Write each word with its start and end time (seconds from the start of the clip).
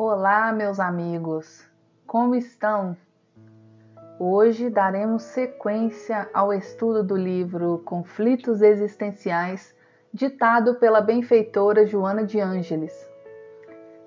Olá, 0.00 0.52
meus 0.52 0.78
amigos, 0.78 1.68
como 2.06 2.36
estão? 2.36 2.96
Hoje 4.16 4.70
daremos 4.70 5.24
sequência 5.24 6.30
ao 6.32 6.52
estudo 6.52 7.02
do 7.02 7.16
livro 7.16 7.82
Conflitos 7.84 8.62
Existenciais, 8.62 9.74
ditado 10.14 10.76
pela 10.76 11.00
benfeitora 11.00 11.84
Joana 11.84 12.22
de 12.22 12.38
Ângeles. 12.38 12.94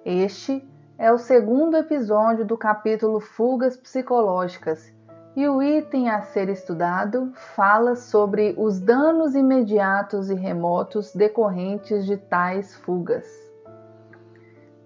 Este 0.06 0.66
é 0.98 1.12
o 1.12 1.18
segundo 1.18 1.76
episódio 1.76 2.46
do 2.46 2.58
capítulo 2.58 3.20
Fugas 3.20 3.76
Psicológicas 3.76 4.94
e 5.36 5.46
o 5.46 5.62
item 5.62 6.10
a 6.10 6.22
ser 6.22 6.48
estudado 6.48 7.34
fala 7.54 7.98
sobre 7.98 8.56
os 8.58 8.80
danos 8.80 9.36
imediatos 9.36 10.30
e 10.30 10.36
remotos 10.36 11.14
decorrentes 11.14 12.06
de 12.06 12.16
tais 12.16 12.74
fugas. 12.78 13.28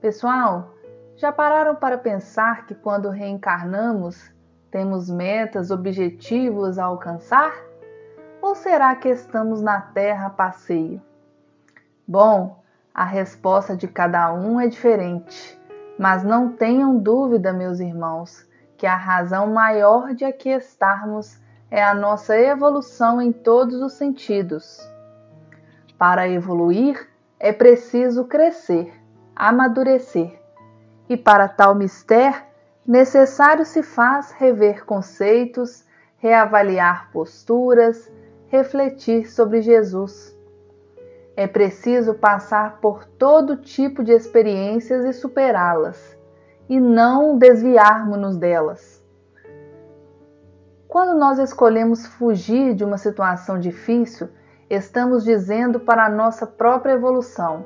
Pessoal, 0.02 0.75
já 1.16 1.32
pararam 1.32 1.76
para 1.76 1.98
pensar 1.98 2.66
que 2.66 2.76
quando 2.76 3.10
reencarnamos 3.10 4.32
temos 4.70 5.10
metas, 5.10 5.72
objetivos 5.72 6.78
a 6.78 6.86
alcançar? 6.86 7.54
Ou 8.42 8.54
será 8.54 8.94
que 8.96 9.08
estamos 9.08 9.62
na 9.62 9.80
Terra 9.80 10.28
a 10.28 10.30
passeio? 10.30 11.02
Bom, 12.06 12.62
a 12.94 13.06
resposta 13.06 13.76
de 13.76 13.88
cada 13.88 14.34
um 14.34 14.60
é 14.60 14.68
diferente, 14.68 15.60
mas 15.98 16.24
não 16.24 16.52
tenham 16.52 16.98
dúvida, 16.98 17.54
meus 17.54 17.80
irmãos, 17.80 18.46
que 18.78 18.86
a 18.86 18.96
razão 18.96 19.48
maior 19.48 20.14
de 20.14 20.26
aqui 20.26 20.50
estarmos 20.50 21.40
é 21.72 21.82
a 21.82 21.94
nossa 21.94 22.38
evolução 22.38 23.22
em 23.22 23.32
todos 23.32 23.82
os 23.82 23.94
sentidos. 23.94 24.80
Para 25.98 26.28
evoluir, 26.28 27.10
é 27.40 27.54
preciso 27.54 28.26
crescer, 28.26 28.94
amadurecer 29.34 30.45
e 31.10 31.16
para 31.16 31.48
tal 31.48 31.76
mistério, 31.76 32.42
necessário 32.86 33.66
se 33.66 33.82
faz 33.82 34.32
rever 34.32 34.86
conceitos, 34.86 35.84
reavaliar 36.18 37.12
posturas, 37.12 38.12
refletir 38.48 39.30
sobre 39.30 39.62
Jesus. 39.62 40.36
É 41.36 41.48
preciso 41.48 42.14
passar 42.14 42.80
por 42.80 43.06
todo 43.06 43.58
tipo 43.58 44.04
de 44.04 44.12
experiências 44.12 45.06
e 45.06 45.14
superá-las, 45.14 46.18
e 46.70 46.80
não 46.80 47.38
desviarmos-nos 47.38 48.38
delas. 48.38 49.04
Quando 50.88 51.20
nós 51.20 51.40
escolhemos 51.40 52.06
fugir 52.06 52.74
de 52.74 52.86
uma 52.86 52.98
situação 52.98 53.60
difícil, 53.60 54.30
estamos 54.70 55.26
dizendo 55.26 55.80
para 55.80 56.06
a 56.06 56.10
nossa 56.10 56.48
própria 56.48 56.94
evolução: 56.94 57.66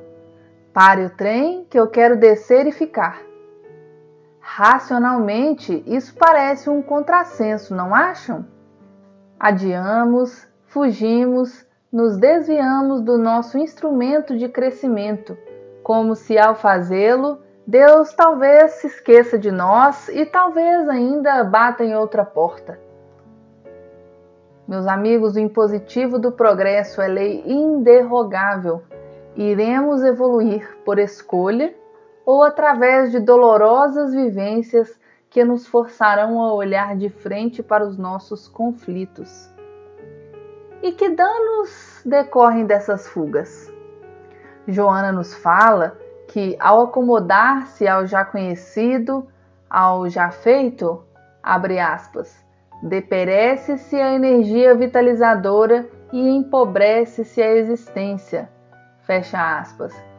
pare 0.72 1.04
o 1.04 1.10
trem 1.10 1.64
que 1.70 1.78
eu 1.78 1.86
quero 1.86 2.16
descer 2.16 2.66
e 2.66 2.72
ficar. 2.72 3.29
Racionalmente, 4.52 5.80
isso 5.86 6.12
parece 6.18 6.68
um 6.68 6.82
contrassenso, 6.82 7.72
não 7.72 7.94
acham? 7.94 8.44
Adiamos, 9.38 10.44
fugimos, 10.66 11.64
nos 11.90 12.16
desviamos 12.16 13.00
do 13.00 13.16
nosso 13.16 13.56
instrumento 13.56 14.36
de 14.36 14.48
crescimento, 14.48 15.38
como 15.84 16.16
se 16.16 16.36
ao 16.36 16.56
fazê-lo, 16.56 17.38
Deus 17.64 18.12
talvez 18.12 18.72
se 18.72 18.88
esqueça 18.88 19.38
de 19.38 19.52
nós 19.52 20.08
e 20.08 20.26
talvez 20.26 20.88
ainda 20.88 21.44
bata 21.44 21.84
em 21.84 21.94
outra 21.94 22.24
porta. 22.24 22.76
Meus 24.66 24.88
amigos, 24.88 25.36
o 25.36 25.40
impositivo 25.40 26.18
do 26.18 26.32
progresso 26.32 27.00
é 27.00 27.06
lei 27.06 27.44
inderrogável. 27.46 28.82
Iremos 29.36 30.02
evoluir 30.02 30.76
por 30.84 30.98
escolha 30.98 31.72
ou 32.24 32.42
através 32.42 33.10
de 33.10 33.20
dolorosas 33.20 34.12
vivências 34.12 34.98
que 35.28 35.44
nos 35.44 35.66
forçarão 35.66 36.42
a 36.42 36.52
olhar 36.52 36.96
de 36.96 37.08
frente 37.08 37.62
para 37.62 37.86
os 37.86 37.96
nossos 37.96 38.48
conflitos. 38.48 39.48
E 40.82 40.92
que 40.92 41.10
danos 41.10 42.02
decorrem 42.04 42.66
dessas 42.66 43.06
fugas? 43.08 43.72
Joana 44.66 45.12
nos 45.12 45.34
fala 45.34 45.96
que, 46.28 46.56
ao 46.58 46.82
acomodar-se 46.82 47.86
ao 47.86 48.06
já 48.06 48.24
conhecido, 48.24 49.26
ao 49.68 50.08
já 50.08 50.30
feito, 50.30 51.02
abre 51.42 51.78
aspas, 51.78 52.44
deperece-se 52.82 53.96
a 53.96 54.14
energia 54.14 54.74
vitalizadora 54.74 55.88
e 56.12 56.28
empobrece-se 56.28 57.42
a 57.42 57.52
existência, 57.56 58.48
fecha 59.02 59.58
aspas 59.58 60.09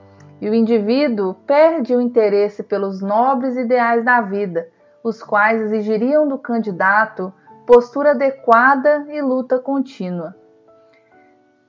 e 0.41 0.49
o 0.49 0.55
indivíduo 0.55 1.35
perde 1.45 1.95
o 1.95 2.01
interesse 2.01 2.63
pelos 2.63 2.99
nobres 2.99 3.55
ideais 3.55 4.03
da 4.03 4.19
vida, 4.21 4.67
os 5.03 5.21
quais 5.21 5.61
exigiriam 5.61 6.27
do 6.27 6.39
candidato 6.39 7.31
postura 7.65 8.11
adequada 8.11 9.05
e 9.09 9.21
luta 9.21 9.59
contínua. 9.59 10.35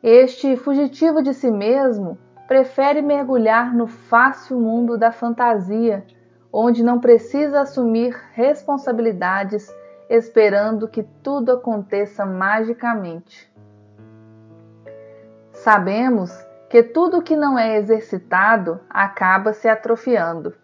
Este 0.03 0.57
fugitivo 0.57 1.23
de 1.23 1.35
si 1.35 1.51
mesmo 1.51 2.19
prefere 2.49 3.03
mergulhar 3.03 3.75
no 3.75 3.87
fácil 3.87 4.59
mundo 4.59 4.97
da 4.99 5.13
fantasia, 5.13 6.05
onde 6.51 6.83
não 6.83 6.99
precisa 6.99 7.61
assumir 7.61 8.19
responsabilidades 8.33 9.73
esperando 10.09 10.89
que 10.89 11.03
tudo 11.23 11.53
aconteça 11.53 12.27
magicamente. 12.27 13.51
Sabemos 15.53 16.33
que 16.73 16.83
tudo 16.83 17.21
que 17.21 17.37
não 17.37 17.59
é 17.59 17.77
exercitado 17.77 18.81
acaba 18.89 19.53
se 19.53 19.69
atrofiando. 19.69 20.55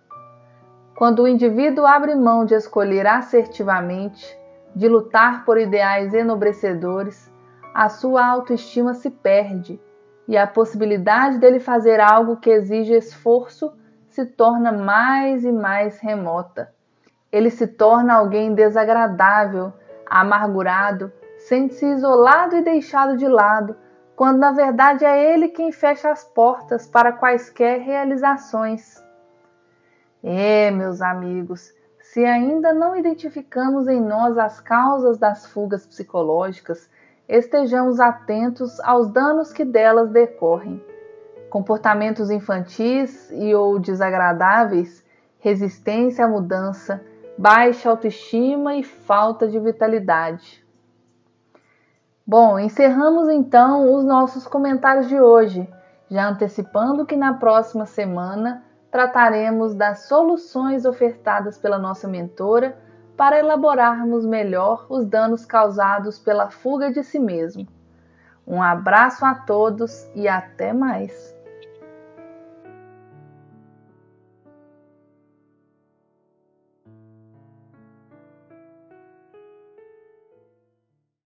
Quando 0.97 1.23
o 1.23 1.29
indivíduo 1.29 1.85
abre 1.85 2.15
mão 2.15 2.47
de 2.47 2.55
escolher 2.55 3.07
assertivamente, 3.07 4.27
de 4.75 4.89
lutar 4.89 5.45
por 5.45 5.59
ideais 5.59 6.15
enobrecedores, 6.15 7.31
a 7.75 7.91
sua 7.91 8.27
autoestima 8.27 8.95
se 8.95 9.11
perde 9.11 9.79
e 10.27 10.35
a 10.39 10.47
possibilidade 10.47 11.37
dele 11.37 11.61
fazer 11.61 12.01
algo 12.01 12.39
que 12.39 12.49
exige 12.49 12.95
esforço 12.95 13.71
se 14.09 14.25
torna 14.25 14.73
mais 14.73 15.45
e 15.45 15.53
mais 15.53 16.01
remota. 16.01 16.73
Ele 17.31 17.51
se 17.51 17.67
torna 17.67 18.15
alguém 18.15 18.55
desagradável, 18.55 19.75
amargurado, 20.09 21.13
sente-se 21.37 21.85
isolado 21.85 22.57
e 22.57 22.63
deixado 22.63 23.15
de 23.15 23.29
lado 23.29 23.77
quando 24.19 24.39
na 24.41 24.51
verdade 24.51 25.05
é 25.05 25.33
Ele 25.33 25.47
quem 25.47 25.71
fecha 25.71 26.11
as 26.11 26.25
portas 26.25 26.89
para 26.89 27.13
quaisquer 27.13 27.79
realizações. 27.79 29.01
É, 30.25 30.73
meus 30.73 31.01
amigos, 31.01 31.73
se 32.01 32.25
ainda 32.25 32.75
não 32.75 32.97
identificamos 32.97 33.87
em 33.87 34.01
nós 34.01 34.37
as 34.37 34.59
causas 34.59 35.19
das 35.19 35.47
fugas 35.47 35.87
psicológicas, 35.87 36.91
estejamos 37.29 38.01
atentos 38.01 38.81
aos 38.81 39.09
danos 39.09 39.53
que 39.53 39.65
delas 39.65 40.11
decorrem. 40.11 40.85
Comportamentos 41.49 42.29
infantis 42.29 43.31
e 43.31 43.55
ou 43.55 43.79
desagradáveis, 43.79 45.07
resistência 45.39 46.25
à 46.25 46.29
mudança, 46.29 47.01
baixa 47.39 47.89
autoestima 47.89 48.75
e 48.75 48.83
falta 48.83 49.47
de 49.47 49.61
vitalidade. 49.61 50.67
Bom, 52.29 52.59
encerramos 52.59 53.31
então 53.31 53.95
os 53.95 54.05
nossos 54.05 54.47
comentários 54.47 55.09
de 55.09 55.19
hoje, 55.19 55.67
já 56.11 56.29
antecipando 56.29 57.07
que 57.07 57.17
na 57.17 57.33
próxima 57.33 57.87
semana 57.87 58.63
trataremos 58.91 59.75
das 59.75 60.01
soluções 60.01 60.85
ofertadas 60.85 61.57
pela 61.57 61.79
nossa 61.79 62.07
mentora 62.07 62.77
para 63.17 63.39
elaborarmos 63.39 64.27
melhor 64.27 64.85
os 64.91 65.07
danos 65.07 65.47
causados 65.47 66.19
pela 66.19 66.51
fuga 66.51 66.93
de 66.93 67.03
si 67.03 67.19
mesmo. 67.19 67.67
Um 68.47 68.63
abraço 68.63 69.25
a 69.25 69.35
todos 69.35 70.07
e 70.15 70.29
até 70.29 70.71
mais! 70.71 71.35